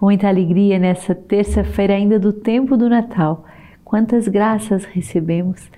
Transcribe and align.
muita 0.00 0.28
alegria 0.28 0.78
nessa 0.78 1.14
terça-feira 1.14 1.94
ainda 1.94 2.18
do 2.18 2.32
tempo 2.32 2.76
do 2.76 2.88
Natal. 2.88 3.44
Quantas 3.84 4.28
graças 4.28 4.84
recebemos 4.84 5.70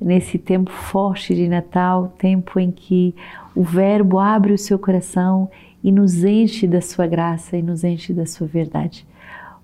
nesse 0.00 0.38
tempo 0.38 0.70
forte 0.70 1.34
de 1.34 1.48
Natal, 1.48 2.14
tempo 2.18 2.60
em 2.60 2.70
que 2.70 3.14
o 3.54 3.62
Verbo 3.62 4.18
abre 4.18 4.52
o 4.52 4.58
seu 4.58 4.78
coração 4.78 5.50
e 5.82 5.90
nos 5.90 6.24
enche 6.24 6.66
da 6.66 6.80
sua 6.80 7.06
graça 7.06 7.56
e 7.56 7.62
nos 7.62 7.84
enche 7.84 8.12
da 8.12 8.26
sua 8.26 8.46
verdade. 8.46 9.06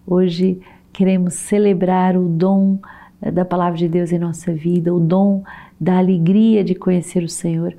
Hoje 0.07 0.61
queremos 0.93 1.35
celebrar 1.35 2.17
o 2.17 2.27
dom 2.27 2.79
eh, 3.23 3.31
da 3.31 3.45
palavra 3.45 3.79
de 3.79 3.89
Deus 3.89 4.13
em 4.13 4.19
nossa 4.19 4.53
vida, 4.53 4.95
o 4.95 5.01
dom 5.01 5.43
da 5.79 5.99
alegria 5.99 6.65
de 6.65 6.75
conhecer 6.75 7.23
o 7.23 7.29
Senhor. 7.29 7.77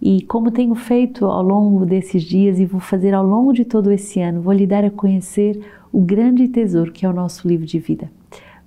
E 0.00 0.22
como 0.22 0.50
tenho 0.50 0.74
feito 0.74 1.24
ao 1.24 1.42
longo 1.42 1.86
desses 1.86 2.22
dias 2.22 2.58
e 2.58 2.66
vou 2.66 2.80
fazer 2.80 3.14
ao 3.14 3.24
longo 3.24 3.52
de 3.52 3.64
todo 3.64 3.90
esse 3.90 4.20
ano, 4.20 4.42
vou 4.42 4.52
lhe 4.52 4.66
dar 4.66 4.84
a 4.84 4.90
conhecer 4.90 5.60
o 5.92 6.00
grande 6.00 6.48
tesouro 6.48 6.92
que 6.92 7.06
é 7.06 7.08
o 7.08 7.12
nosso 7.12 7.46
livro 7.46 7.64
de 7.64 7.78
vida, 7.78 8.10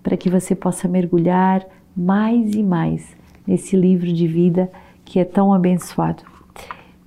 para 0.01 0.17
que 0.17 0.29
você 0.29 0.55
possa 0.55 0.87
mergulhar 0.87 1.65
mais 1.95 2.55
e 2.55 2.63
mais 2.63 3.15
nesse 3.45 3.75
livro 3.75 4.11
de 4.11 4.27
vida 4.27 4.71
que 5.03 5.19
é 5.19 5.25
tão 5.25 5.53
abençoado. 5.53 6.23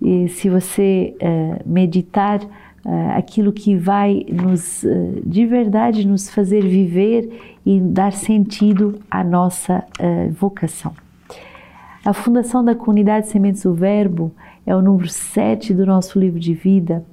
E 0.01 0.29
se 0.29 0.48
você 0.48 1.15
uh, 1.21 1.68
meditar 1.68 2.43
uh, 2.43 2.48
aquilo 3.15 3.52
que 3.52 3.77
vai 3.77 4.24
nos, 4.32 4.82
uh, 4.82 5.21
de 5.24 5.45
verdade, 5.45 6.07
nos 6.07 6.30
fazer 6.30 6.62
viver 6.62 7.59
e 7.65 7.79
dar 7.79 8.12
sentido 8.12 8.98
à 9.10 9.23
nossa 9.23 9.84
vocação. 10.32 10.95
A 12.02 12.14
fundação 12.14 12.64
da 12.64 12.74
comunidade 12.74 13.28
Sementes 13.28 13.62
do 13.62 13.74
Verbo 13.74 14.32
é 14.64 14.74
o 14.74 14.80
número 14.80 15.06
7 15.06 15.74
do 15.74 15.84
nosso 15.84 16.18
livro 16.18 16.40
de 16.40 16.54
vida. 16.54 17.04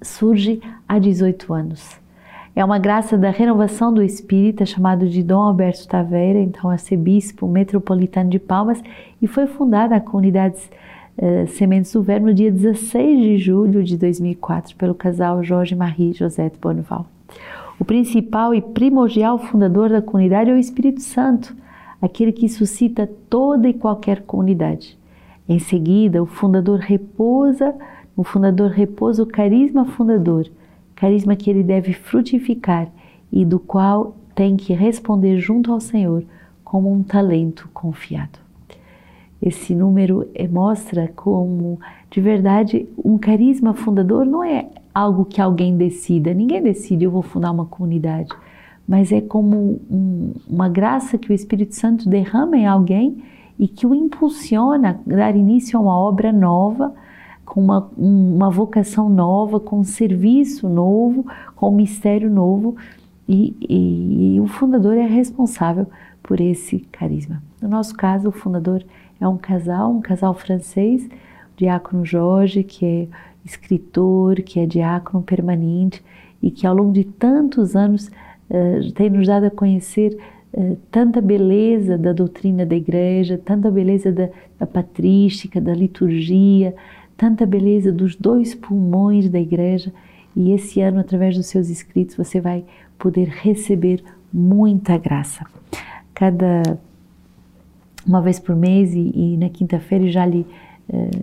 Surge 0.00 0.60
há 0.88 0.96
18 0.96 1.52
anos. 1.52 1.98
É 2.54 2.64
uma 2.64 2.78
graça 2.78 3.18
da 3.18 3.30
renovação 3.30 3.92
do 3.92 4.00
espírita 4.00 4.64
chamado 4.64 5.08
de 5.08 5.24
Dom 5.24 5.40
Alberto 5.40 5.88
Taveira, 5.88 6.38
então 6.38 6.70
arcebispo 6.70 7.48
metropolitano 7.48 8.30
de 8.30 8.38
Palmas, 8.38 8.80
e 9.20 9.26
foi 9.26 9.48
fundada 9.48 9.96
a 9.96 10.00
comunidade 10.00 10.58
uh, 11.18 11.48
Sementes 11.48 11.92
do 11.92 12.04
Verbo 12.04 12.26
no 12.26 12.34
dia 12.34 12.52
16 12.52 13.20
de 13.20 13.38
julho 13.38 13.82
de 13.82 13.98
2004 13.98 14.76
pelo 14.76 14.94
casal 14.94 15.42
Jorge 15.42 15.74
Marie 15.74 16.12
José 16.12 16.48
de 16.48 16.58
Bonival. 16.58 17.06
O 17.76 17.84
principal 17.84 18.54
e 18.54 18.62
primordial 18.62 19.36
fundador 19.36 19.90
da 19.90 20.00
comunidade 20.00 20.48
é 20.48 20.54
o 20.54 20.58
Espírito 20.58 21.02
Santo, 21.02 21.54
aquele 22.00 22.32
que 22.32 22.48
suscita 22.48 23.08
toda 23.28 23.68
e 23.68 23.74
qualquer 23.74 24.22
comunidade. 24.22 24.98
Em 25.48 25.58
seguida, 25.58 26.22
o 26.22 26.26
fundador 26.26 26.80
repousa, 26.80 27.74
o 28.16 28.24
fundador 28.24 28.70
repousa 28.70 29.22
o 29.22 29.26
carisma 29.26 29.84
fundador, 29.84 30.48
carisma 30.94 31.36
que 31.36 31.50
ele 31.50 31.62
deve 31.62 31.92
frutificar 31.92 32.88
e 33.32 33.44
do 33.44 33.58
qual 33.58 34.16
tem 34.34 34.56
que 34.56 34.72
responder 34.72 35.38
junto 35.38 35.72
ao 35.72 35.80
Senhor 35.80 36.24
como 36.64 36.92
um 36.92 37.02
talento 37.02 37.68
confiado. 37.72 38.38
Esse 39.40 39.74
número 39.74 40.28
eh, 40.34 40.48
mostra 40.48 41.12
como, 41.14 41.78
de 42.10 42.20
verdade, 42.20 42.88
um 43.04 43.18
carisma 43.18 43.74
fundador 43.74 44.24
não 44.24 44.42
é 44.42 44.68
algo 44.94 45.24
que 45.24 45.40
alguém 45.40 45.76
decida. 45.76 46.32
Ninguém 46.32 46.62
decide, 46.62 47.04
eu 47.04 47.10
vou 47.10 47.22
fundar 47.22 47.52
uma 47.52 47.66
comunidade 47.66 48.30
mas 48.86 49.10
é 49.10 49.20
como 49.20 49.80
um, 49.90 50.32
uma 50.48 50.68
graça 50.68 51.18
que 51.18 51.30
o 51.30 51.34
Espírito 51.34 51.74
Santo 51.74 52.08
derrama 52.08 52.56
em 52.56 52.66
alguém 52.66 53.22
e 53.58 53.66
que 53.66 53.86
o 53.86 53.94
impulsiona 53.94 54.90
a 54.90 55.16
dar 55.16 55.34
início 55.34 55.78
a 55.78 55.82
uma 55.82 55.98
obra 55.98 56.32
nova, 56.32 56.94
com 57.44 57.60
uma, 57.62 57.90
uma 57.96 58.50
vocação 58.50 59.08
nova, 59.08 59.58
com 59.58 59.80
um 59.80 59.84
serviço 59.84 60.68
novo, 60.68 61.26
com 61.54 61.70
um 61.70 61.74
mistério 61.74 62.30
novo, 62.30 62.76
e, 63.28 63.56
e, 63.60 64.34
e 64.36 64.40
o 64.40 64.46
fundador 64.46 64.96
é 64.96 65.06
responsável 65.06 65.86
por 66.22 66.40
esse 66.40 66.80
carisma. 66.92 67.42
No 67.60 67.68
nosso 67.68 67.94
caso, 67.94 68.28
o 68.28 68.32
fundador 68.32 68.84
é 69.20 69.26
um 69.26 69.36
casal, 69.36 69.90
um 69.90 70.00
casal 70.00 70.34
francês, 70.34 71.04
o 71.04 71.56
diácono 71.56 72.04
Jorge, 72.04 72.62
que 72.62 72.84
é 72.84 73.08
escritor, 73.44 74.42
que 74.42 74.60
é 74.60 74.66
diácono 74.66 75.22
permanente 75.22 76.04
e 76.42 76.50
que 76.50 76.66
ao 76.66 76.74
longo 76.74 76.92
de 76.92 77.04
tantos 77.04 77.74
anos 77.74 78.10
tem 78.94 79.10
nos 79.10 79.26
dado 79.26 79.46
a 79.46 79.50
conhecer 79.50 80.18
uh, 80.52 80.76
tanta 80.90 81.20
beleza 81.20 81.98
da 81.98 82.12
doutrina 82.12 82.64
da 82.64 82.76
igreja, 82.76 83.40
tanta 83.42 83.70
beleza 83.70 84.12
da, 84.12 84.28
da 84.58 84.66
patrística, 84.66 85.60
da 85.60 85.74
liturgia, 85.74 86.74
tanta 87.16 87.44
beleza 87.44 87.92
dos 87.92 88.14
dois 88.16 88.54
pulmões 88.54 89.28
da 89.28 89.40
igreja. 89.40 89.92
E 90.34 90.52
esse 90.52 90.80
ano, 90.80 91.00
através 91.00 91.36
dos 91.36 91.46
seus 91.46 91.68
escritos, 91.68 92.16
você 92.16 92.40
vai 92.40 92.64
poder 92.98 93.28
receber 93.28 94.02
muita 94.32 94.98
graça. 94.98 95.44
Cada 96.14 96.78
uma 98.06 98.22
vez 98.22 98.38
por 98.38 98.54
mês 98.54 98.94
e, 98.94 99.12
e 99.14 99.36
na 99.36 99.48
quinta-feira 99.48 100.08
já 100.08 100.24
lhe 100.24 100.46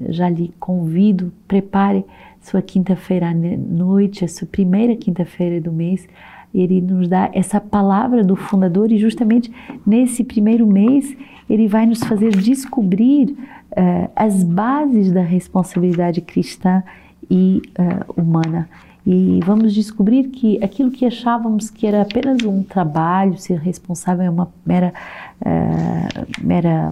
já 0.10 0.30
lhe 0.30 0.54
convido, 0.60 1.32
prepare 1.48 2.06
sua 2.42 2.62
quinta-feira 2.62 3.30
à 3.30 3.34
noite, 3.34 4.26
a 4.26 4.28
sua 4.28 4.48
primeira 4.48 4.96
quinta-feira 4.96 5.62
do 5.62 5.72
mês, 5.72 6.08
ele 6.54 6.80
nos 6.82 7.08
dá 7.08 7.30
essa 7.34 7.60
palavra 7.60 8.24
do 8.24 8.36
fundador 8.36 8.92
e 8.92 8.98
justamente 8.98 9.52
nesse 9.86 10.24
primeiro 10.24 10.68
mês 10.68 11.16
ele 11.50 11.68
vai 11.68 11.86
nos 11.86 12.00
fazer 12.00 12.32
descobrir 12.32 13.32
uh, 13.32 14.10
as 14.16 14.44
bases 14.44 15.12
da 15.12 15.22
responsabilidade 15.22 16.22
cristã 16.22 16.84
e 17.30 17.62
uh, 17.80 18.22
humana. 18.22 18.70
E 19.06 19.40
vamos 19.44 19.74
descobrir 19.74 20.30
que 20.30 20.64
aquilo 20.64 20.90
que 20.90 21.06
achávamos 21.06 21.70
que 21.70 21.86
era 21.86 22.02
apenas 22.02 22.42
um 22.44 22.64
trabalho, 22.64 23.38
ser 23.38 23.60
responsável 23.60 24.26
é 24.26 24.30
uma 24.30 24.50
mera, 24.66 24.94
uh, 25.42 26.46
mera 26.46 26.92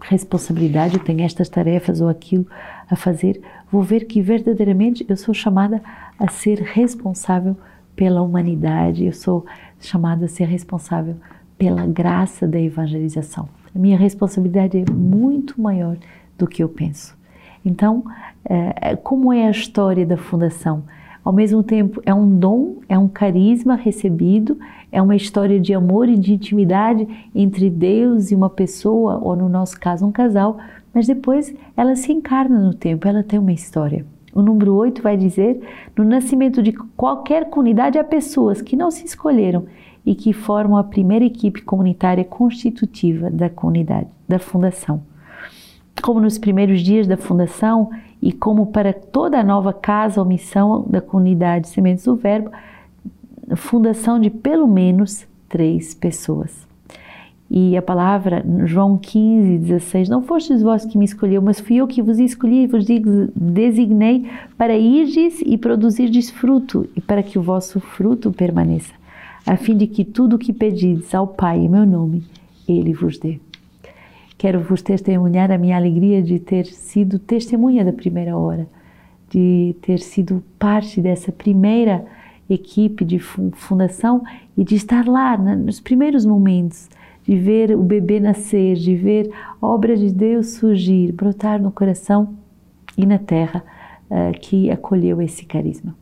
responsabilidade, 0.00 0.96
eu 0.96 1.04
tenho 1.04 1.22
estas 1.22 1.48
tarefas 1.48 2.00
ou 2.00 2.08
aquilo 2.08 2.46
a 2.90 2.96
fazer, 2.96 3.40
vou 3.70 3.82
ver 3.82 4.06
que 4.06 4.20
verdadeiramente 4.20 5.06
eu 5.08 5.16
sou 5.16 5.32
chamada 5.32 5.80
a 6.18 6.28
ser 6.28 6.58
responsável 6.58 7.56
pela 7.94 8.22
humanidade, 8.22 9.04
eu 9.04 9.12
sou 9.12 9.44
chamada 9.80 10.24
a 10.24 10.28
ser 10.28 10.44
responsável 10.44 11.16
pela 11.58 11.86
graça 11.86 12.46
da 12.46 12.60
evangelização. 12.60 13.48
A 13.74 13.78
minha 13.78 13.96
responsabilidade 13.96 14.78
é 14.78 14.90
muito 14.90 15.60
maior 15.60 15.96
do 16.36 16.46
que 16.46 16.62
eu 16.62 16.68
penso. 16.68 17.16
Então, 17.64 18.04
é, 18.44 18.96
como 18.96 19.32
é 19.32 19.46
a 19.46 19.50
história 19.50 20.04
da 20.04 20.16
fundação? 20.16 20.82
Ao 21.24 21.32
mesmo 21.32 21.62
tempo, 21.62 22.02
é 22.04 22.12
um 22.12 22.36
dom, 22.36 22.78
é 22.88 22.98
um 22.98 23.06
carisma 23.06 23.76
recebido, 23.76 24.58
é 24.90 25.00
uma 25.00 25.14
história 25.14 25.60
de 25.60 25.72
amor 25.72 26.08
e 26.08 26.18
de 26.18 26.34
intimidade 26.34 27.06
entre 27.32 27.70
Deus 27.70 28.32
e 28.32 28.34
uma 28.34 28.50
pessoa, 28.50 29.20
ou 29.22 29.36
no 29.36 29.48
nosso 29.48 29.78
caso, 29.78 30.04
um 30.04 30.10
casal, 30.10 30.58
mas 30.92 31.06
depois 31.06 31.54
ela 31.76 31.94
se 31.94 32.10
encarna 32.12 32.58
no 32.58 32.74
tempo, 32.74 33.06
ela 33.06 33.22
tem 33.22 33.38
uma 33.38 33.52
história. 33.52 34.04
O 34.34 34.40
número 34.40 34.74
8 34.74 35.02
vai 35.02 35.16
dizer: 35.16 35.60
no 35.96 36.04
nascimento 36.04 36.62
de 36.62 36.72
qualquer 36.72 37.50
comunidade 37.50 37.98
há 37.98 38.04
pessoas 38.04 38.62
que 38.62 38.76
não 38.76 38.90
se 38.90 39.04
escolheram 39.04 39.66
e 40.04 40.14
que 40.14 40.32
formam 40.32 40.76
a 40.76 40.84
primeira 40.84 41.24
equipe 41.24 41.62
comunitária 41.62 42.24
constitutiva 42.24 43.30
da 43.30 43.48
comunidade, 43.48 44.08
da 44.28 44.38
fundação. 44.38 45.02
Como 46.02 46.20
nos 46.20 46.38
primeiros 46.38 46.80
dias 46.80 47.06
da 47.06 47.16
fundação 47.16 47.90
e 48.20 48.32
como 48.32 48.66
para 48.66 48.92
toda 48.92 49.38
a 49.38 49.44
nova 49.44 49.72
casa 49.72 50.20
ou 50.20 50.26
missão 50.26 50.84
da 50.88 51.00
comunidade 51.00 51.68
Sementes 51.68 52.04
do 52.04 52.16
Verbo, 52.16 52.50
fundação 53.54 54.18
de 54.18 54.30
pelo 54.30 54.66
menos 54.66 55.26
três 55.48 55.94
pessoas. 55.94 56.71
E 57.54 57.76
a 57.76 57.82
palavra, 57.82 58.42
João 58.64 58.96
15, 58.96 59.58
16, 59.58 60.08
não 60.08 60.22
fostes 60.22 60.62
vós 60.62 60.86
que 60.86 60.96
me 60.96 61.04
escolheu, 61.04 61.42
mas 61.42 61.60
fui 61.60 61.76
eu 61.76 61.86
que 61.86 62.00
vos 62.00 62.18
escolhi 62.18 62.62
e 62.62 62.66
vos 62.66 62.86
designei 63.36 64.26
para 64.56 64.74
irdes 64.74 65.42
e 65.44 65.58
produzirdes 65.58 66.30
fruto, 66.30 66.88
e 66.96 67.00
para 67.02 67.22
que 67.22 67.38
o 67.38 67.42
vosso 67.42 67.78
fruto 67.78 68.32
permaneça, 68.32 68.94
a 69.46 69.54
fim 69.54 69.76
de 69.76 69.86
que 69.86 70.02
tudo 70.02 70.36
o 70.36 70.38
que 70.38 70.50
pedides 70.50 71.14
ao 71.14 71.26
Pai 71.26 71.58
em 71.58 71.68
meu 71.68 71.84
nome, 71.84 72.24
Ele 72.66 72.94
vos 72.94 73.18
dê. 73.18 73.38
Quero 74.38 74.60
vos 74.60 74.80
testemunhar 74.80 75.52
a 75.52 75.58
minha 75.58 75.76
alegria 75.76 76.22
de 76.22 76.38
ter 76.38 76.64
sido 76.64 77.18
testemunha 77.18 77.84
da 77.84 77.92
primeira 77.92 78.34
hora, 78.34 78.66
de 79.28 79.76
ter 79.82 79.98
sido 79.98 80.42
parte 80.58 81.02
dessa 81.02 81.30
primeira 81.30 82.02
equipe 82.48 83.04
de 83.04 83.18
fundação 83.18 84.22
e 84.56 84.64
de 84.64 84.74
estar 84.74 85.06
lá 85.06 85.36
nos 85.36 85.80
primeiros 85.80 86.24
momentos 86.24 86.88
de 87.22 87.36
ver 87.36 87.76
o 87.76 87.82
bebê 87.82 88.18
nascer, 88.18 88.76
de 88.76 88.94
ver 88.94 89.30
obra 89.60 89.96
de 89.96 90.12
Deus 90.12 90.54
surgir, 90.54 91.12
brotar 91.12 91.60
no 91.60 91.70
coração 91.70 92.34
e 92.96 93.06
na 93.06 93.18
terra 93.18 93.64
uh, 94.10 94.38
que 94.40 94.70
acolheu 94.70 95.22
esse 95.22 95.44
carisma. 95.44 95.94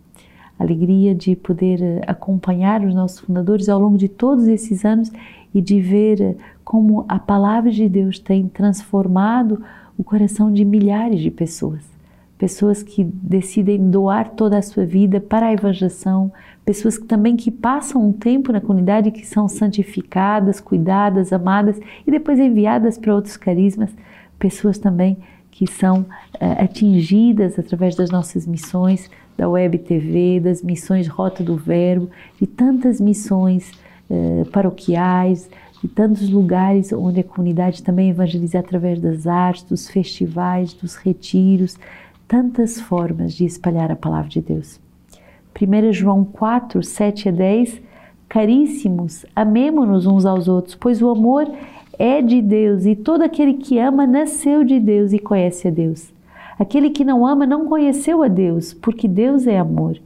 Alegria 0.58 1.14
de 1.14 1.36
poder 1.36 1.80
uh, 1.80 2.00
acompanhar 2.06 2.84
os 2.84 2.94
nossos 2.94 3.20
fundadores 3.20 3.68
ao 3.68 3.78
longo 3.78 3.98
de 3.98 4.08
todos 4.08 4.46
esses 4.46 4.84
anos 4.84 5.10
e 5.54 5.60
de 5.60 5.80
ver 5.80 6.20
uh, 6.20 6.36
como 6.64 7.04
a 7.08 7.18
palavra 7.18 7.70
de 7.70 7.88
Deus 7.88 8.18
tem 8.18 8.48
transformado 8.48 9.62
o 9.98 10.04
coração 10.04 10.52
de 10.52 10.64
milhares 10.64 11.20
de 11.20 11.30
pessoas. 11.30 11.99
Pessoas 12.40 12.82
que 12.82 13.04
decidem 13.04 13.90
doar 13.90 14.30
toda 14.30 14.56
a 14.56 14.62
sua 14.62 14.86
vida 14.86 15.20
para 15.20 15.48
a 15.48 15.52
evangelização, 15.52 16.32
pessoas 16.64 16.96
que 16.96 17.04
também 17.04 17.36
que 17.36 17.50
passam 17.50 18.02
um 18.02 18.14
tempo 18.14 18.50
na 18.50 18.62
comunidade 18.62 19.10
que 19.10 19.26
são 19.26 19.46
santificadas, 19.46 20.58
cuidadas, 20.58 21.34
amadas 21.34 21.78
e 22.06 22.10
depois 22.10 22.38
enviadas 22.38 22.96
para 22.96 23.14
outros 23.14 23.36
carismas, 23.36 23.90
pessoas 24.38 24.78
também 24.78 25.18
que 25.50 25.66
são 25.66 26.00
uh, 26.00 26.64
atingidas 26.64 27.58
através 27.58 27.94
das 27.94 28.08
nossas 28.08 28.46
missões, 28.46 29.10
da 29.36 29.46
Web 29.46 29.76
TV, 29.80 30.40
das 30.40 30.62
missões 30.62 31.08
Rota 31.08 31.44
do 31.44 31.56
Verbo, 31.56 32.08
de 32.40 32.46
tantas 32.46 33.02
missões 33.02 33.70
uh, 34.08 34.46
paroquiais, 34.46 35.50
de 35.82 35.88
tantos 35.88 36.30
lugares 36.30 36.90
onde 36.90 37.20
a 37.20 37.24
comunidade 37.24 37.82
também 37.82 38.08
evangeliza 38.08 38.58
através 38.58 38.98
das 38.98 39.26
artes, 39.26 39.64
dos 39.64 39.90
festivais, 39.90 40.72
dos 40.72 40.94
retiros, 40.94 41.76
tantas 42.30 42.80
formas 42.80 43.34
de 43.34 43.44
espalhar 43.44 43.90
a 43.90 43.96
palavra 43.96 44.28
de 44.28 44.40
Deus. 44.40 44.78
1 45.60 45.92
João 45.92 46.24
4, 46.24 46.80
7 46.80 47.28
a 47.28 47.32
10 47.32 47.82
Caríssimos, 48.28 49.26
amemo-nos 49.34 50.06
uns 50.06 50.24
aos 50.24 50.46
outros, 50.46 50.76
pois 50.76 51.02
o 51.02 51.10
amor 51.10 51.50
é 51.98 52.22
de 52.22 52.40
Deus 52.40 52.86
e 52.86 52.94
todo 52.94 53.22
aquele 53.22 53.54
que 53.54 53.80
ama 53.80 54.06
nasceu 54.06 54.62
de 54.62 54.78
Deus 54.78 55.12
e 55.12 55.18
conhece 55.18 55.66
a 55.66 55.72
Deus. 55.72 56.12
Aquele 56.56 56.90
que 56.90 57.04
não 57.04 57.26
ama 57.26 57.44
não 57.44 57.66
conheceu 57.66 58.22
a 58.22 58.28
Deus, 58.28 58.72
porque 58.74 59.08
Deus 59.08 59.48
é 59.48 59.58
amor. 59.58 59.98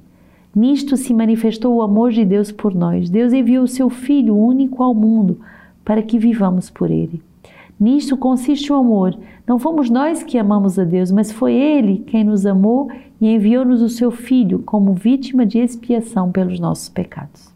Nisto 0.56 0.96
se 0.96 1.12
manifestou 1.12 1.74
o 1.74 1.82
amor 1.82 2.10
de 2.10 2.24
Deus 2.24 2.50
por 2.50 2.74
nós. 2.74 3.10
Deus 3.10 3.34
enviou 3.34 3.64
o 3.64 3.68
seu 3.68 3.90
Filho 3.90 4.34
único 4.34 4.82
ao 4.82 4.94
mundo 4.94 5.40
para 5.84 6.02
que 6.02 6.18
vivamos 6.18 6.70
por 6.70 6.90
ele. 6.90 7.20
Nisto 7.78 8.16
consiste 8.16 8.72
o 8.72 8.76
amor. 8.76 9.18
Não 9.46 9.58
fomos 9.58 9.90
nós 9.90 10.22
que 10.22 10.38
amamos 10.38 10.78
a 10.78 10.84
Deus, 10.84 11.10
mas 11.10 11.32
foi 11.32 11.54
Ele 11.54 12.04
quem 12.06 12.24
nos 12.24 12.46
amou 12.46 12.90
e 13.20 13.28
enviou-nos 13.28 13.82
o 13.82 13.88
seu 13.88 14.10
Filho 14.10 14.60
como 14.60 14.94
vítima 14.94 15.44
de 15.44 15.58
expiação 15.58 16.30
pelos 16.30 16.60
nossos 16.60 16.88
pecados. 16.88 17.52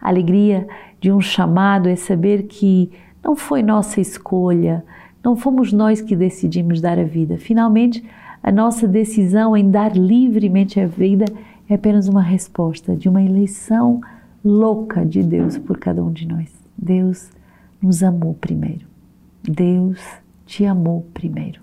A 0.00 0.08
alegria 0.08 0.66
de 1.00 1.12
um 1.12 1.20
chamado 1.20 1.88
é 1.88 1.96
saber 1.96 2.44
que 2.44 2.90
não 3.22 3.36
foi 3.36 3.62
nossa 3.62 4.00
escolha, 4.00 4.84
não 5.22 5.36
fomos 5.36 5.72
nós 5.72 6.00
que 6.00 6.16
decidimos 6.16 6.80
dar 6.80 6.98
a 6.98 7.04
vida. 7.04 7.38
Finalmente, 7.38 8.04
a 8.42 8.50
nossa 8.50 8.88
decisão 8.88 9.56
em 9.56 9.70
dar 9.70 9.96
livremente 9.96 10.80
a 10.80 10.86
vida 10.86 11.26
é 11.68 11.74
apenas 11.74 12.08
uma 12.08 12.22
resposta 12.22 12.96
de 12.96 13.08
uma 13.08 13.22
eleição 13.22 14.00
louca 14.44 15.06
de 15.06 15.22
Deus 15.22 15.56
por 15.56 15.78
cada 15.78 16.02
um 16.02 16.10
de 16.10 16.26
nós. 16.26 16.52
Deus 16.76 17.30
nos 17.82 18.02
amou 18.02 18.34
primeiro. 18.34 18.86
Deus 19.42 19.98
te 20.46 20.64
amou 20.64 21.06
primeiro. 21.12 21.60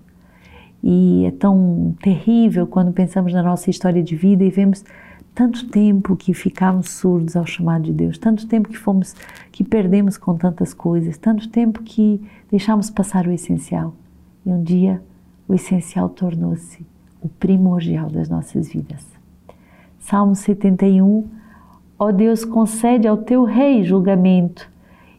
E 0.82 1.24
é 1.26 1.30
tão 1.30 1.94
terrível 2.02 2.66
quando 2.66 2.92
pensamos 2.92 3.32
na 3.32 3.42
nossa 3.42 3.70
história 3.70 4.02
de 4.02 4.16
vida 4.16 4.44
e 4.44 4.50
vemos 4.50 4.84
tanto 5.34 5.68
tempo 5.68 6.16
que 6.16 6.34
ficamos 6.34 6.90
surdos 6.90 7.36
ao 7.36 7.46
chamado 7.46 7.84
de 7.84 7.92
Deus, 7.92 8.18
tanto 8.18 8.46
tempo 8.46 8.68
que 8.68 8.76
fomos 8.76 9.14
que 9.52 9.62
perdemos 9.62 10.18
com 10.18 10.36
tantas 10.36 10.74
coisas, 10.74 11.16
tanto 11.16 11.48
tempo 11.48 11.82
que 11.82 12.20
deixamos 12.50 12.90
passar 12.90 13.26
o 13.26 13.32
essencial. 13.32 13.94
E 14.44 14.50
um 14.50 14.62
dia 14.62 15.02
o 15.46 15.54
essencial 15.54 16.08
tornou-se 16.08 16.84
o 17.20 17.28
primordial 17.28 18.10
das 18.10 18.28
nossas 18.28 18.68
vidas. 18.72 19.06
Salmo 19.98 20.34
71 20.34 21.28
Ó 21.98 22.06
oh 22.06 22.12
Deus, 22.12 22.46
concede 22.46 23.06
ao 23.06 23.18
teu 23.18 23.44
rei 23.44 23.84
julgamento 23.84 24.69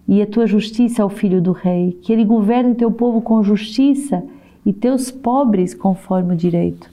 e 0.07 0.21
a 0.21 0.27
tua 0.27 0.45
justiça 0.45 1.03
ao 1.03 1.09
filho 1.09 1.42
do 1.42 1.51
rei, 1.51 1.98
que 2.01 2.12
ele 2.12 2.25
governe 2.25 2.75
teu 2.75 2.92
povo 2.92 3.21
com 3.21 3.44
justiça 3.44 4.24
e 4.65 4.74
teus 4.74 5.09
pobres 5.09 5.74
conforme 5.74 6.33
o 6.33 6.38
direito. 6.38 6.89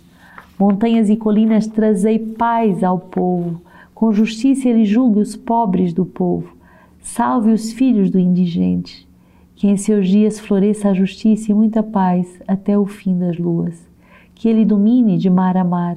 Montanhas 0.59 1.09
e 1.09 1.17
colinas 1.17 1.67
trazei 1.67 2.19
paz 2.19 2.83
ao 2.83 2.99
povo, 2.99 3.61
com 3.95 4.13
justiça 4.13 4.69
ele 4.69 4.85
julgue 4.85 5.21
os 5.21 5.37
pobres 5.37 5.93
do 5.93 6.05
povo. 6.05 6.57
Salve 7.01 7.51
os 7.51 7.73
filhos 7.73 8.11
do 8.11 8.19
indigente, 8.19 9.09
que 9.55 9.67
em 9.67 9.77
seus 9.77 10.09
dias 10.09 10.39
floresça 10.39 10.91
a 10.91 10.95
justiça 10.95 11.51
e 11.51 11.55
muita 11.55 11.83
paz 11.83 12.41
até 12.47 12.79
o 12.79 12.87
fim 12.87 13.19
das 13.19 13.39
luas. 13.39 13.89
Que 14.35 14.49
ele 14.49 14.65
domine 14.65 15.19
de 15.19 15.29
mar 15.29 15.57
a 15.57 15.65
mar, 15.65 15.97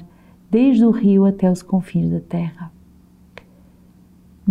desde 0.50 0.86
o 0.86 0.92
rio 0.92 1.26
até 1.26 1.52
os 1.52 1.62
confins 1.62 2.10
da 2.10 2.20
terra 2.20 2.72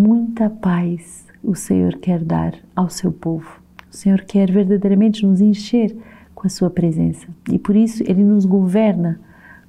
muita 0.01 0.49
paz 0.49 1.27
o 1.43 1.55
Senhor 1.55 1.97
quer 1.97 2.23
dar 2.23 2.55
ao 2.75 2.89
seu 2.89 3.11
povo. 3.11 3.61
O 3.91 3.97
Senhor 3.97 4.21
quer 4.23 4.51
verdadeiramente 4.51 5.27
nos 5.27 5.41
encher 5.41 5.97
com 6.35 6.47
a 6.47 6.51
sua 6.51 6.71
presença 6.71 7.27
e 7.51 7.59
por 7.59 7.77
isso 7.77 8.03
ele 8.07 8.25
nos 8.25 8.45
governa 8.45 9.21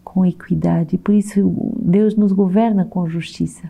com 0.03 0.25
equidade 0.25 0.95
e 0.95 0.97
por 0.97 1.13
isso 1.13 1.53
Deus 1.79 2.15
nos 2.15 2.31
governa 2.31 2.85
com 2.85 3.07
justiça. 3.07 3.69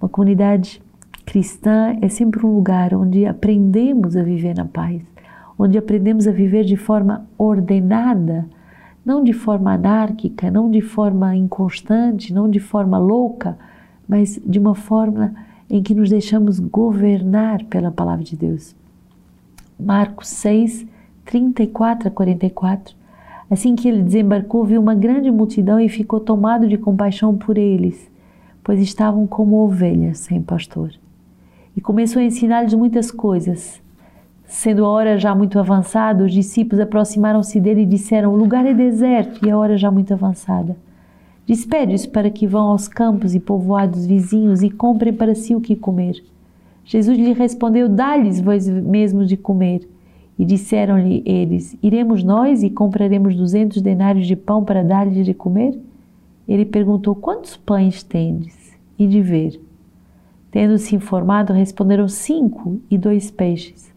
Uma 0.00 0.08
comunidade 0.08 0.82
cristã 1.24 1.96
é 2.00 2.08
sempre 2.08 2.44
um 2.44 2.54
lugar 2.54 2.94
onde 2.94 3.26
aprendemos 3.26 4.16
a 4.16 4.22
viver 4.22 4.56
na 4.56 4.64
paz, 4.64 5.02
onde 5.58 5.76
aprendemos 5.76 6.26
a 6.26 6.32
viver 6.32 6.64
de 6.64 6.76
forma 6.76 7.26
ordenada, 7.36 8.46
não 9.04 9.22
de 9.22 9.32
forma 9.32 9.72
anárquica, 9.72 10.50
não 10.50 10.70
de 10.70 10.80
forma 10.80 11.34
inconstante, 11.36 12.32
não 12.32 12.48
de 12.48 12.60
forma 12.60 12.98
louca, 12.98 13.58
mas 14.08 14.40
de 14.44 14.58
uma 14.58 14.74
forma 14.74 15.34
em 15.70 15.82
que 15.82 15.94
nos 15.94 16.10
deixamos 16.10 16.58
governar 16.58 17.64
pela 17.66 17.92
palavra 17.92 18.24
de 18.24 18.36
Deus. 18.36 18.74
Marcos 19.78 20.28
6, 20.28 20.84
34 21.24 22.08
a 22.08 22.10
44. 22.10 22.94
Assim 23.48 23.76
que 23.76 23.88
ele 23.88 24.02
desembarcou, 24.02 24.64
viu 24.64 24.80
uma 24.80 24.94
grande 24.94 25.30
multidão 25.30 25.78
e 25.78 25.88
ficou 25.88 26.18
tomado 26.18 26.68
de 26.68 26.76
compaixão 26.76 27.36
por 27.36 27.56
eles, 27.56 28.10
pois 28.64 28.80
estavam 28.80 29.26
como 29.26 29.56
ovelhas 29.56 30.18
sem 30.18 30.42
pastor. 30.42 30.92
E 31.76 31.80
começou 31.80 32.20
a 32.20 32.24
ensinar-lhes 32.24 32.74
muitas 32.74 33.10
coisas. 33.10 33.80
Sendo 34.44 34.84
a 34.84 34.88
hora 34.88 35.18
já 35.18 35.34
muito 35.34 35.58
avançada, 35.58 36.24
os 36.24 36.32
discípulos 36.32 36.80
aproximaram-se 36.80 37.60
dele 37.60 37.82
e 37.82 37.86
disseram: 37.86 38.32
O 38.32 38.36
lugar 38.36 38.66
é 38.66 38.74
deserto 38.74 39.46
e 39.46 39.50
a 39.50 39.56
hora 39.56 39.78
já 39.78 39.90
muito 39.90 40.12
avançada 40.12 40.76
Despede-os 41.46 42.06
para 42.06 42.30
que 42.30 42.46
vão 42.46 42.68
aos 42.68 42.86
campos 42.86 43.34
e 43.34 43.40
povoados 43.40 44.06
vizinhos 44.06 44.62
e 44.62 44.70
comprem 44.70 45.12
para 45.12 45.34
si 45.34 45.54
o 45.54 45.60
que 45.60 45.74
comer. 45.74 46.22
Jesus 46.84 47.18
lhe 47.18 47.32
respondeu: 47.32 47.88
Dá-lhes 47.88 48.40
vós 48.40 48.68
mesmos 48.68 49.28
de 49.28 49.36
comer. 49.36 49.88
E 50.38 50.44
disseram-lhe 50.44 51.22
eles: 51.26 51.76
Iremos 51.82 52.22
nós 52.22 52.62
e 52.62 52.70
compraremos 52.70 53.34
duzentos 53.34 53.82
denários 53.82 54.26
de 54.26 54.36
pão 54.36 54.64
para 54.64 54.84
dar-lhes 54.84 55.24
de 55.24 55.34
comer? 55.34 55.78
Ele 56.46 56.64
perguntou: 56.64 57.14
Quantos 57.14 57.56
pães 57.56 58.02
tendes? 58.02 58.76
E 58.98 59.06
de 59.06 59.20
ver. 59.20 59.60
Tendo-se 60.50 60.94
informado, 60.94 61.52
responderam: 61.52 62.06
Cinco 62.06 62.80
e 62.90 62.96
dois 62.96 63.30
peixes. 63.30 63.92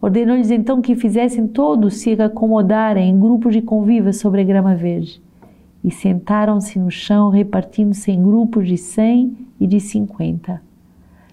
Ordenou-lhes 0.00 0.50
então 0.50 0.82
que 0.82 0.96
fizessem 0.96 1.46
todos 1.46 1.98
se 1.98 2.12
acomodarem 2.20 3.10
em 3.10 3.18
grupos 3.18 3.54
de 3.54 3.62
convívio 3.62 4.12
sobre 4.12 4.40
a 4.40 4.44
grama 4.44 4.74
verde 4.74 5.22
e 5.84 5.90
sentaram-se 5.90 6.78
no 6.78 6.90
chão, 6.90 7.28
repartindo-se 7.30 8.10
em 8.10 8.22
grupos 8.22 8.68
de 8.68 8.76
cem 8.76 9.36
e 9.58 9.66
de 9.66 9.80
cinquenta. 9.80 10.62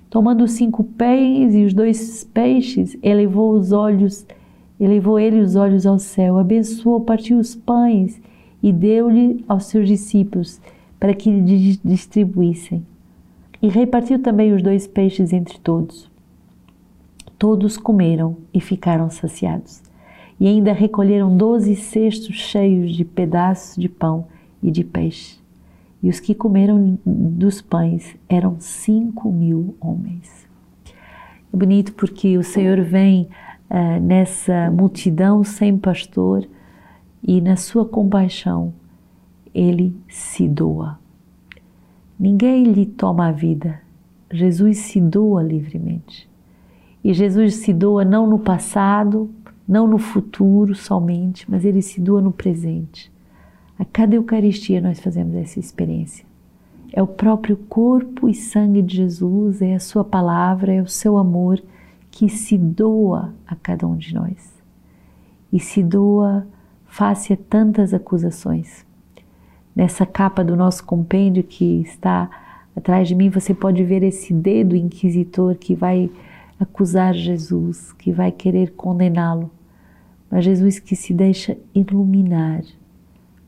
Tomando 0.10 0.44
os 0.44 0.54
cinco 0.54 0.84
pães 0.84 1.54
e 1.54 1.64
os 1.64 1.74
dois 1.74 2.24
peixes, 2.24 2.98
elevou 3.04 3.54
os 3.54 3.72
olhos, 3.72 4.26
elevou 4.80 5.20
ele 5.20 5.40
os 5.40 5.56
olhos 5.56 5.86
ao 5.86 6.00
céu, 6.00 6.40
abençoou, 6.40 7.02
partiu 7.02 7.38
os 7.38 7.54
pães 7.54 8.20
e 8.62 8.74
deu-lhe 8.74 9.44
aos 9.48 9.66
seus 9.66 9.88
discípulos 9.88 10.60
para 11.00 11.14
que 11.14 11.30
lhe 11.30 11.80
distribuíssem. 11.84 12.84
E 13.62 13.68
repartiu 13.68 14.20
também 14.20 14.52
os 14.54 14.64
dois 14.64 14.88
peixes 14.88 15.32
entre 15.32 15.60
todos. 15.60 16.10
Todos 17.38 17.78
comeram 17.78 18.36
e 18.54 18.60
ficaram 18.60 19.10
saciados. 19.10 19.82
E 20.40 20.48
ainda 20.48 20.74
recolheram 20.74 21.36
doze 21.36 21.76
cestos 21.76 22.36
cheios 22.36 22.96
de 22.96 23.06
pedaços 23.06 23.76
de 23.76 23.88
pão 23.88 24.26
e 24.62 24.72
de 24.72 24.84
peixe. 24.84 25.40
E 26.02 26.10
os 26.10 26.20
que 26.20 26.34
comeram 26.34 26.98
dos 27.06 27.62
pães 27.62 28.16
eram 28.28 28.58
cinco 28.60 29.32
mil 29.32 29.76
homens. 29.80 30.48
É 31.54 31.58
bonito 31.58 31.94
porque 31.94 32.38
o 32.38 32.44
Senhor 32.44 32.82
vem 32.82 33.28
uh, 33.70 34.00
nessa 34.02 34.72
multidão 34.72 35.44
sem 35.44 35.78
pastor 35.78 36.48
e 37.22 37.42
na 37.42 37.58
sua 37.58 37.86
compaixão 37.86 38.74
ele 39.54 39.96
se 40.08 40.48
doa. 40.48 41.00
Ninguém 42.18 42.64
lhe 42.64 42.86
toma 42.86 43.28
a 43.28 43.32
vida, 43.32 43.82
Jesus 44.32 44.78
se 44.78 45.02
doa 45.02 45.42
livremente. 45.42 46.30
E 47.04 47.14
Jesus 47.14 47.56
se 47.56 47.74
doa 47.74 48.04
não 48.04 48.28
no 48.28 48.40
passado, 48.40 49.30
não 49.68 49.88
no 49.88 49.98
futuro 49.98 50.76
somente, 50.76 51.50
mas 51.50 51.64
ele 51.64 51.82
se 51.82 52.02
doa 52.02 52.22
no 52.22 52.32
presente. 52.32 53.12
A 53.80 53.86
cada 53.86 54.14
Eucaristia 54.14 54.82
nós 54.82 55.00
fazemos 55.00 55.34
essa 55.36 55.58
experiência. 55.58 56.26
É 56.92 57.02
o 57.02 57.08
próprio 57.08 57.56
corpo 57.56 58.28
e 58.28 58.34
sangue 58.34 58.82
de 58.82 58.98
Jesus, 58.98 59.62
é 59.62 59.74
a 59.74 59.80
Sua 59.80 60.04
palavra, 60.04 60.74
é 60.74 60.82
o 60.82 60.88
seu 60.88 61.18
amor 61.18 61.64
que 62.12 62.28
se 62.28 62.58
doa 62.58 63.34
a 63.48 63.56
cada 63.56 63.88
um 63.88 63.96
de 63.96 64.14
nós. 64.14 64.62
E 65.54 65.62
se 65.62 65.82
doa 65.82 66.46
face 66.88 67.32
a 67.32 67.38
tantas 67.38 67.94
acusações. 67.94 68.86
Nessa 69.74 70.06
capa 70.06 70.44
do 70.44 70.58
nosso 70.58 70.84
compêndio 70.84 71.44
que 71.44 71.80
está 71.80 72.30
atrás 72.76 73.08
de 73.08 73.16
mim, 73.16 73.30
você 73.30 73.54
pode 73.54 73.82
ver 73.86 74.04
esse 74.04 74.34
dedo 74.34 74.76
inquisitor 74.76 75.56
que 75.56 75.74
vai 75.74 76.12
acusar 76.60 77.14
Jesus, 77.14 77.94
que 77.94 78.12
vai 78.12 78.30
querer 78.30 78.72
condená-lo. 78.72 79.50
Mas 80.30 80.44
Jesus 80.44 80.80
que 80.80 80.98
se 80.98 81.14
deixa 81.14 81.58
iluminar 81.74 82.62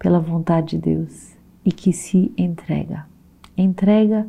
pela 0.01 0.20
vontade 0.20 0.77
de 0.77 0.77
Deus 0.79 1.38
e 1.63 1.72
que 1.72 1.93
se 1.93 2.34
entrega. 2.36 3.05
Entrega 3.55 4.25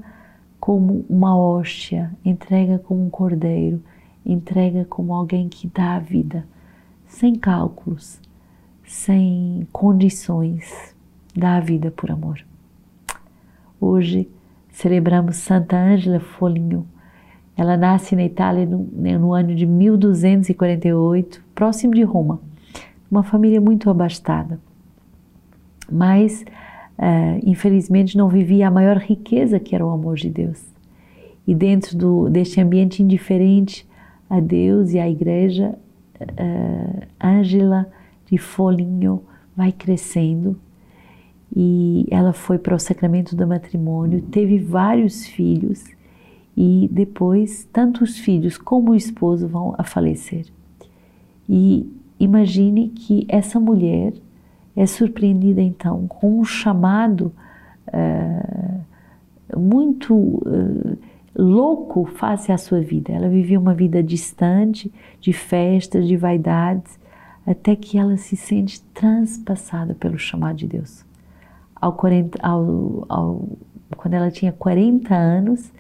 como 0.61 1.07
uma 1.09 1.35
hóstia, 1.35 2.13
entrega 2.23 2.79
como 2.79 3.07
um 3.07 3.09
cordeiro, 3.09 3.83
entrega 4.25 4.85
como 4.85 5.15
alguém 5.15 5.49
que 5.49 5.67
dá 5.67 5.95
a 5.95 5.99
vida, 5.99 6.47
sem 7.07 7.35
cálculos, 7.35 8.21
sem 8.85 9.67
condições, 9.73 10.95
dá 11.35 11.57
a 11.57 11.61
vida 11.61 11.91
por 11.91 12.11
amor. 12.11 12.45
Hoje 13.81 14.29
celebramos 14.69 15.37
Santa 15.37 15.79
Ângela 15.79 16.21
Foligno. 16.21 16.87
Ela 17.57 17.79
nasce 17.79 18.15
na 18.15 18.25
Itália 18.25 18.67
no, 18.67 18.87
né, 18.93 19.17
no 19.17 19.33
ano 19.33 19.55
de 19.55 19.65
1248, 19.65 21.43
próximo 21.55 21.95
de 21.95 22.03
Roma, 22.03 22.43
uma 23.11 23.23
família 23.23 23.61
muito 23.61 23.89
abastada. 23.89 24.61
Mas, 25.91 26.45
uh, 26.99 27.41
infelizmente, 27.45 28.17
não 28.17 28.29
vivia 28.29 28.69
a 28.69 28.71
maior 28.71 28.99
riqueza 28.99 29.61
que 29.61 29.75
era 29.75 29.87
o 29.87 29.91
amor 29.91 30.17
de 30.17 30.31
Deus. 30.31 30.63
E 31.47 31.55
dentro 31.55 31.97
do, 31.97 32.29
deste 32.29 32.61
ambiente 32.61 33.03
indiferente 33.03 33.87
a 34.29 34.41
Deus 34.41 34.93
e 34.93 34.99
à 34.99 35.09
Igreja, 35.09 35.75
uh, 36.21 37.07
Ângela 37.23 37.91
de 38.27 38.39
Foligno 38.39 39.23
vai 39.57 39.73
crescendo 39.73 40.57
e 41.55 42.07
ela 42.11 42.33
foi 42.33 42.59
para 42.59 42.75
o 42.75 42.79
sacramento 42.79 43.37
do 43.37 43.47
matrimônio, 43.47 44.23
teve 44.23 44.59
vários 44.59 45.27
filhos 45.27 45.85
e 46.57 46.89
depois 46.91 47.69
tanto 47.71 48.03
os 48.03 48.19
filhos 48.19 48.57
como 48.57 48.93
o 48.93 48.95
esposo 48.95 49.47
vão 49.47 49.75
a 49.77 49.85
falecer. 49.85 50.47
E 51.49 51.87
imagine 52.19 52.89
que 52.89 53.27
essa 53.29 53.61
mulher 53.61 54.15
é 54.77 54.87
surpreendida 54.87 55.61
então 55.61 56.07
com 56.07 56.41
um 56.41 56.45
chamado 56.45 57.33
uh, 57.89 59.59
muito 59.59 60.15
uh, 60.15 60.99
louco 61.37 62.05
face 62.07 62.53
à 62.53 62.59
sua 62.59 62.81
vida. 62.81 63.13
Ela 63.13 63.29
vivia 63.29 63.59
uma 63.59 63.75
vida 63.75 64.03
distante 64.03 64.93
de 65.21 65.33
festas, 65.33 66.07
de 66.07 66.17
vaidades, 66.17 66.99
até 67.47 67.75
que 67.75 67.99
ela 67.99 68.17
se 68.17 68.37
sente 68.37 68.81
transpassada 68.95 69.95
pelo 69.95 70.19
chamado 70.19 70.57
de 70.57 70.67
Deus. 70.67 71.05
Ao 71.75 71.93
40, 71.93 72.39
ao, 72.41 73.05
ao, 73.09 73.49
quando 73.97 74.15
ela 74.15 74.31
tinha 74.31 74.53
40 74.53 75.15
anos, 75.15 75.73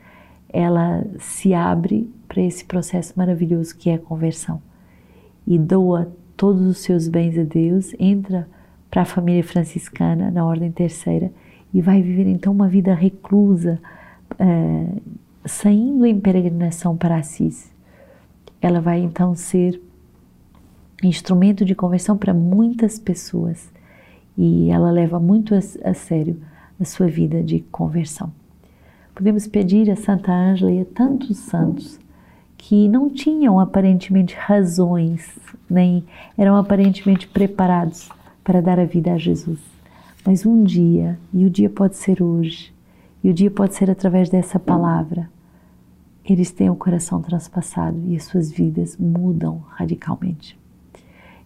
ela 0.49 1.05
se 1.19 1.55
abre 1.55 2.11
para 2.27 2.43
esse 2.43 2.65
processo 2.65 3.15
maravilhoso 3.17 3.77
que 3.77 3.89
é 3.89 3.95
a 3.95 3.99
conversão 3.99 4.61
e 5.47 5.59
doa 5.59 6.13
todos 6.37 6.63
os 6.63 6.79
seus 6.79 7.09
bens 7.09 7.39
a 7.39 7.45
Deus, 7.45 7.95
entra 7.99 8.49
para 8.93 9.03
a 9.03 9.07
família 9.07 9.43
franciscana 9.43 10.31
na 10.31 10.45
ordem 10.45 10.71
terceira 10.71 11.33
e 11.73 11.81
vai 11.81 12.03
viver 12.03 12.27
então 12.27 12.53
uma 12.53 12.69
vida 12.69 12.93
reclusa, 12.93 13.81
é, 14.39 14.87
saindo 15.47 16.05
em 16.05 16.21
peregrinação 16.21 16.95
para 16.95 17.17
Assis. 17.17 17.73
Ela 18.61 18.83
vai 18.83 19.01
então 19.01 19.35
ser 19.35 19.81
instrumento 21.03 21.65
de 21.65 21.75
conversão 21.75 22.19
para 22.19 22.35
muitas 22.35 22.99
pessoas 22.99 23.73
e 24.37 24.71
ela 24.71 24.91
leva 24.91 25.19
muito 25.19 25.55
a, 25.55 25.59
a 25.89 25.95
sério 25.95 26.37
a 26.79 26.85
sua 26.85 27.07
vida 27.07 27.43
de 27.43 27.61
conversão. 27.61 28.31
Podemos 29.15 29.47
pedir 29.47 29.91
a 29.91 29.97
Santa 29.97 30.33
Ângela 30.33 30.71
e 30.71 30.83
a 30.83 30.85
tantos 30.85 31.39
santos 31.39 31.99
que 32.59 32.91
não 32.91 33.09
tinham 33.09 33.59
aparentemente 33.59 34.35
razões, 34.35 35.39
nem 35.69 36.05
eram 36.37 36.57
aparentemente 36.57 37.27
preparados 37.27 38.11
para 38.43 38.61
dar 38.61 38.79
a 38.79 38.85
vida 38.85 39.13
a 39.13 39.19
Jesus. 39.19 39.61
Mas 40.25 40.47
um 40.47 40.63
dia, 40.63 41.19
e 41.33 41.45
o 41.45 41.51
dia 41.51 41.69
pode 41.69 41.97
ser 41.97 42.23
hoje, 42.23 42.73
e 43.23 43.31
o 43.31 43.35
dia 43.35 43.51
pode 43.51 43.75
ser 43.75 43.91
através 43.91 44.31
dessa 44.31 44.59
palavra, 44.59 45.29
eles 46.25 46.51
têm 46.51 46.71
o 46.71 46.77
coração 46.77 47.21
transpassado 47.21 48.01
e 48.07 48.17
as 48.17 48.25
suas 48.25 48.51
vidas 48.51 48.97
mudam 48.97 49.63
radicalmente 49.71 50.61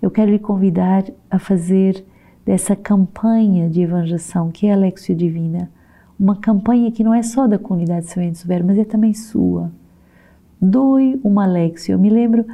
eu 0.01 0.11
quero 0.11 0.31
lhe 0.31 0.39
convidar 0.39 1.05
a 1.31 1.39
fazer 1.39 2.05
dessa 2.45 2.77
campanha 2.77 3.69
de 3.69 3.83
evangelização 3.83 4.51
que 4.51 4.67
é 4.67 4.73
a 4.73 4.77
Lexio 4.77 5.15
Divina, 5.15 5.71
uma 6.19 6.37
campanha 6.37 6.91
que 6.93 7.05
não 7.05 7.13
é 7.13 7.23
só 7.23 7.47
da 7.47 7.59
comunidade 7.59 8.07
Sementes 8.07 8.45
Verbo, 8.45 8.69
mas 8.69 8.79
é 8.79 8.85
também 8.85 9.13
sua. 9.13 9.71
Doe 10.61 11.21
uma 11.23 11.45
Lexio. 11.45 11.95
Eu 11.95 11.99
me 11.99 12.09
lembro 12.09 12.47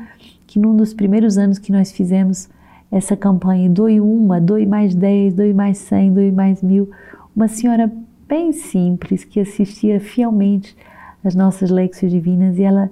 que 0.47 0.59
num 0.59 0.75
dos 0.75 0.93
primeiros 0.93 1.39
anos 1.39 1.59
que 1.59 1.71
nós 1.71 1.93
fizemos 1.93 2.49
essa 2.93 3.17
campanha, 3.17 3.71
doe 3.71 4.03
uma, 4.03 4.39
doe 4.39 4.67
mais 4.67 4.95
dez, 4.95 5.33
doe 5.33 5.55
mais 5.55 5.79
cem, 5.79 6.13
doe 6.13 6.31
mais 6.31 6.63
mil, 6.63 6.91
uma 7.35 7.49
senhora 7.49 7.91
bem 8.29 8.53
simples 8.53 9.25
que 9.25 9.41
assistia 9.41 9.99
fielmente 9.99 10.77
às 11.25 11.35
nossas 11.35 11.71
Lexios 11.71 12.13
Divinas 12.13 12.59
e 12.59 12.63
ela, 12.63 12.91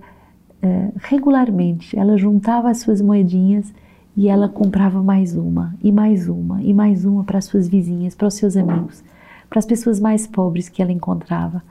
uh, 0.62 0.92
regularmente, 0.96 1.98
ela 1.98 2.16
juntava 2.16 2.70
as 2.70 2.78
suas 2.78 3.02
moedinhas 3.02 3.74
e 4.16 4.26
ela 4.26 4.48
comprava 4.48 5.02
mais 5.02 5.36
uma, 5.36 5.74
e 5.82 5.92
mais 5.92 6.28
uma, 6.28 6.62
e 6.62 6.72
mais 6.72 7.04
uma 7.04 7.22
para 7.22 7.36
as 7.38 7.44
suas 7.44 7.68
vizinhas, 7.68 8.14
para 8.14 8.28
os 8.28 8.34
seus 8.34 8.56
amigos, 8.56 9.04
para 9.50 9.58
as 9.58 9.66
pessoas 9.66 10.00
mais 10.00 10.26
pobres 10.26 10.70
que 10.70 10.80
ela 10.80 10.92
encontrava. 10.92 11.62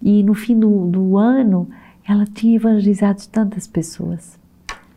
E 0.00 0.22
no 0.22 0.32
fim 0.32 0.58
do, 0.58 0.86
do 0.86 1.18
ano, 1.18 1.68
ela 2.06 2.24
tinha 2.24 2.56
evangelizado 2.56 3.20
tantas 3.30 3.66
pessoas. 3.66 4.38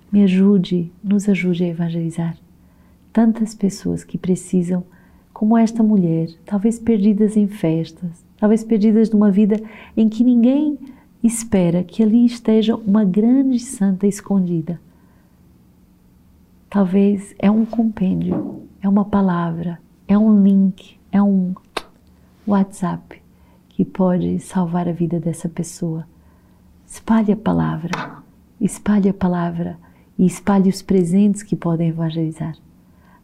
Me 0.09 0.23
ajude, 0.23 0.89
nos 1.03 1.27
ajude 1.27 1.65
a 1.65 1.67
evangelizar. 1.67 2.37
Tantas 3.11 3.53
pessoas 3.53 4.03
que 4.03 4.17
precisam, 4.17 4.83
como 5.33 5.57
esta 5.57 5.83
mulher, 5.83 6.29
talvez 6.45 6.79
perdidas 6.79 7.35
em 7.35 7.47
festas, 7.47 8.25
talvez 8.37 8.63
perdidas 8.63 9.09
numa 9.09 9.31
vida 9.31 9.61
em 9.95 10.07
que 10.07 10.23
ninguém 10.23 10.77
espera 11.23 11.83
que 11.83 12.01
ali 12.01 12.25
esteja 12.25 12.75
uma 12.75 13.03
grande 13.03 13.59
santa 13.59 14.07
escondida 14.07 14.79
Talvez 16.71 17.35
é 17.37 17.51
um 17.51 17.65
compêndio, 17.65 18.61
é 18.81 18.87
uma 18.87 19.03
palavra, 19.03 19.77
é 20.07 20.17
um 20.17 20.41
link, 20.41 20.97
é 21.11 21.21
um 21.21 21.53
WhatsApp 22.47 23.21
que 23.67 23.83
pode 23.83 24.39
salvar 24.39 24.87
a 24.87 24.93
vida 24.93 25.19
dessa 25.19 25.49
pessoa. 25.49 26.07
Espalhe 26.87 27.33
a 27.33 27.35
palavra, 27.35 27.91
espalhe 28.61 29.09
a 29.09 29.13
palavra 29.13 29.77
e 30.17 30.25
espalhe 30.25 30.69
os 30.69 30.81
presentes 30.81 31.43
que 31.43 31.57
podem 31.57 31.89
evangelizar. 31.89 32.55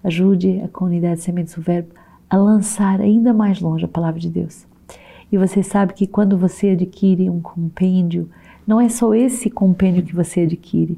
Ajude 0.08 0.62
a 0.64 0.70
comunidade 0.70 1.20
Sementes 1.20 1.54
do 1.54 1.62
Verbo 1.62 1.90
a 2.30 2.38
lançar 2.38 3.02
ainda 3.02 3.34
mais 3.34 3.60
longe 3.60 3.84
a 3.84 3.90
palavra 3.90 4.22
de 4.22 4.30
Deus. 4.30 4.66
E 5.30 5.38
você 5.38 5.62
sabe 5.62 5.92
que 5.94 6.08
quando 6.08 6.38
você 6.38 6.70
adquire 6.70 7.30
um 7.30 7.42
compêndio, 7.42 8.30
não 8.66 8.80
é 8.80 8.88
só 8.88 9.14
esse 9.14 9.50
compêndio 9.50 10.06
que 10.06 10.16
você 10.16 10.44
adquire, 10.44 10.98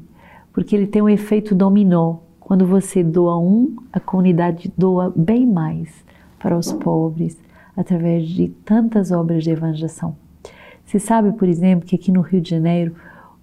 porque 0.52 0.76
ele 0.76 0.86
tem 0.86 1.02
um 1.02 1.08
efeito 1.08 1.56
dominó. 1.56 2.18
Quando 2.38 2.64
você 2.64 3.02
doa 3.02 3.36
um, 3.36 3.74
a 3.92 3.98
comunidade 3.98 4.72
doa 4.78 5.12
bem 5.16 5.44
mais 5.44 5.92
para 6.38 6.56
os 6.56 6.72
pobres, 6.72 7.36
através 7.76 8.28
de 8.28 8.46
tantas 8.64 9.10
obras 9.10 9.42
de 9.42 9.50
evangelização. 9.50 10.14
Você 10.86 11.00
sabe, 11.00 11.32
por 11.32 11.48
exemplo, 11.48 11.84
que 11.84 11.96
aqui 11.96 12.12
no 12.12 12.20
Rio 12.20 12.40
de 12.40 12.50
Janeiro 12.50 12.94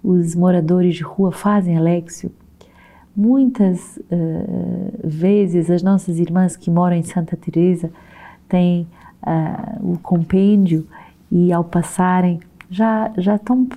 os 0.02 0.34
moradores 0.34 0.96
de 0.96 1.04
rua 1.04 1.34
fazem 1.34 1.76
Alexio? 1.76 2.32
Muitas 3.18 3.98
uh, 3.98 4.94
vezes 5.04 5.72
as 5.72 5.82
nossas 5.82 6.20
irmãs 6.20 6.56
que 6.56 6.70
moram 6.70 6.96
em 6.96 7.02
Santa 7.02 7.36
Teresa 7.36 7.92
têm 8.48 8.88
uh, 9.24 9.92
o 9.94 9.98
compêndio 9.98 10.88
e 11.32 11.52
ao 11.52 11.64
passarem 11.64 12.40
já 12.70 13.12
já 13.18 13.36
estão 13.36 13.68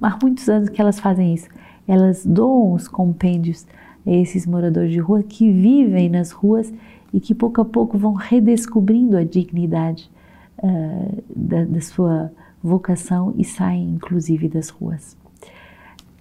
há 0.00 0.18
muitos 0.22 0.48
anos 0.48 0.70
que 0.70 0.80
elas 0.80 0.98
fazem 0.98 1.34
isso. 1.34 1.48
Elas 1.86 2.24
doam 2.24 2.72
os 2.72 2.88
compêndios 2.88 3.66
esses 4.06 4.46
moradores 4.46 4.90
de 4.90 5.00
rua 5.00 5.22
que 5.22 5.52
vivem 5.52 6.08
nas 6.08 6.30
ruas 6.30 6.72
e 7.12 7.20
que 7.20 7.34
pouco 7.34 7.60
a 7.60 7.66
pouco 7.66 7.98
vão 7.98 8.14
redescobrindo 8.14 9.18
a 9.18 9.24
dignidade 9.24 10.10
uh, 10.62 11.22
da, 11.36 11.64
da, 11.64 11.80
sua 11.82 12.32
vocação 12.62 13.34
e 13.36 13.44
saem 13.44 13.90
inclusive 13.90 14.48
das 14.48 14.70
ruas. 14.70 15.14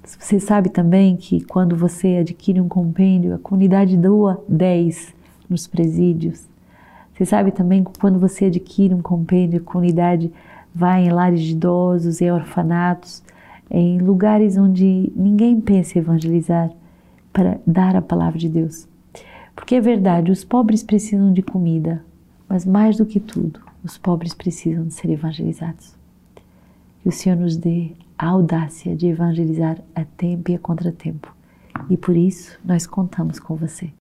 Você 0.08 0.40
sabe 0.40 0.70
também 0.70 1.18
que 1.18 1.42
quando 1.42 1.76
você 1.76 2.18
adquire 2.22 2.62
um 2.62 2.68
compêndio, 2.70 3.34
a 3.34 3.38
comunidade 3.38 3.98
doa 3.98 4.42
10 4.48 5.14
nos 5.50 5.68
presídios. 5.68 6.48
Você 7.14 7.26
sabe 7.26 7.52
também 7.52 7.84
que 7.84 8.00
quando 8.00 8.18
você 8.18 8.46
adquire 8.46 8.94
um 8.94 9.02
compêndio, 9.02 9.60
a 9.60 9.64
comunidade 9.64 10.32
vai 10.74 11.06
em 11.06 11.10
lares 11.10 11.42
de 11.42 11.52
idosos, 11.52 12.22
em 12.22 12.32
orfanatos, 12.32 13.22
em 13.70 13.98
lugares 14.00 14.58
onde 14.58 15.12
ninguém 15.16 15.60
pensa 15.60 15.98
em 15.98 16.02
evangelizar 16.02 16.72
para 17.34 17.60
dar 17.68 17.96
a 17.96 18.02
palavra 18.02 18.40
de 18.40 18.48
Deus. 18.48 18.88
Porque 19.56 19.76
é 19.76 19.82
verdade, 19.82 20.32
os 20.32 20.44
pobres 20.46 20.84
precisam 20.84 21.34
de 21.34 21.42
comida, 21.42 22.04
mas 22.48 22.66
mais 22.66 22.96
do 22.96 23.06
que 23.06 23.20
tudo, 23.20 23.60
os 23.84 23.98
pobres 23.98 24.34
precisam 24.34 24.86
de 24.86 24.94
ser 24.94 25.10
evangelizados. 25.10 25.96
Que 27.02 27.10
o 27.10 27.12
Senhor 27.12 27.36
nos 27.36 27.58
dê 27.58 27.92
a 28.18 28.28
audácia 28.28 28.96
de 28.96 29.08
evangelizar 29.08 29.80
a 29.94 30.04
tempo 30.04 30.52
e 30.52 30.56
a 30.56 30.60
contratempo. 30.60 31.36
E 31.90 31.96
por 31.96 32.18
isso 32.18 32.58
nós 32.66 32.88
contamos 32.88 33.40
com 33.40 33.56
você. 33.56 33.92